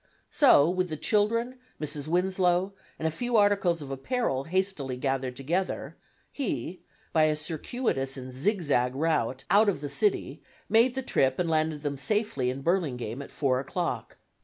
So, 0.31 0.67
with 0.67 0.89
the 0.89 0.97
children, 0.97 1.59
Mrs. 1.79 2.07
Winslow, 2.07 2.73
and 2.97 3.07
a 3.07 3.11
few 3.11 3.37
articles 3.37 3.83
of 3.83 3.91
apparel 3.91 4.45
hastily 4.45 4.97
gathered 4.97 5.35
together, 5.35 5.95
he, 6.31 6.79
by 7.13 7.25
a 7.25 7.35
circuitous 7.35 8.17
and 8.17 8.33
zigzag 8.33 8.95
route, 8.95 9.43
out 9.51 9.69
of 9.69 9.79
the 9.79 9.89
city, 9.89 10.41
made 10.67 10.95
the 10.95 11.03
trip 11.03 11.37
and 11.37 11.51
landed 11.51 11.83
them 11.83 11.97
safely 11.97 12.49
in 12.49 12.63
Burlingame 12.63 13.21
at 13.21 13.29
4 13.31 13.59
o'clock. 13.59 14.17